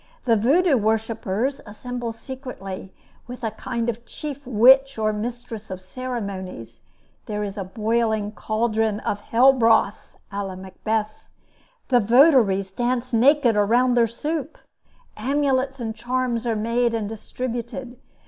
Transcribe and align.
The 0.25 0.35
Vaudoux 0.35 0.77
worshipers 0.79 1.61
assemble 1.67 2.11
secretly, 2.11 2.91
with 3.27 3.43
a 3.43 3.51
kind 3.51 3.87
of 3.87 4.03
chief 4.03 4.47
witch 4.47 4.97
or 4.97 5.13
mistress 5.13 5.69
of 5.69 5.79
ceremonies; 5.79 6.81
there 7.27 7.43
is 7.43 7.55
a 7.55 7.63
boiling 7.63 8.31
caldron 8.31 8.99
of 9.01 9.21
hell 9.21 9.53
broth, 9.53 10.17
a 10.31 10.43
la 10.43 10.55
Macbeth; 10.55 11.29
the 11.89 11.99
votaries 11.99 12.71
dance 12.71 13.13
naked 13.13 13.55
around 13.55 13.93
their 13.93 14.07
soup; 14.07 14.57
amulets 15.17 15.79
and 15.79 15.93
charms 15.95 16.47
are 16.47 16.55
made 16.55 16.95
and 16.95 17.07
distributed. 17.07 17.99